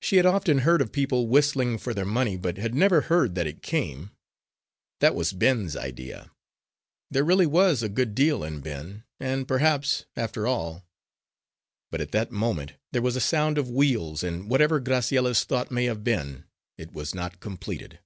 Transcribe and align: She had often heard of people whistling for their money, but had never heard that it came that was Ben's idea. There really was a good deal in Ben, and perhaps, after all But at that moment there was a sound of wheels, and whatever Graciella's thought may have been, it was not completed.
She 0.00 0.14
had 0.16 0.26
often 0.26 0.58
heard 0.58 0.80
of 0.80 0.92
people 0.92 1.26
whistling 1.26 1.76
for 1.78 1.92
their 1.92 2.04
money, 2.04 2.36
but 2.36 2.56
had 2.56 2.72
never 2.72 3.00
heard 3.00 3.34
that 3.34 3.48
it 3.48 3.62
came 3.64 4.12
that 5.00 5.12
was 5.16 5.32
Ben's 5.32 5.74
idea. 5.74 6.30
There 7.10 7.24
really 7.24 7.46
was 7.48 7.82
a 7.82 7.88
good 7.88 8.14
deal 8.14 8.44
in 8.44 8.60
Ben, 8.60 9.02
and 9.18 9.48
perhaps, 9.48 10.04
after 10.14 10.46
all 10.46 10.86
But 11.90 12.00
at 12.00 12.12
that 12.12 12.30
moment 12.30 12.74
there 12.92 13.02
was 13.02 13.16
a 13.16 13.20
sound 13.20 13.58
of 13.58 13.68
wheels, 13.68 14.22
and 14.22 14.48
whatever 14.48 14.78
Graciella's 14.80 15.42
thought 15.42 15.72
may 15.72 15.86
have 15.86 16.04
been, 16.04 16.44
it 16.78 16.92
was 16.92 17.12
not 17.12 17.40
completed. 17.40 17.98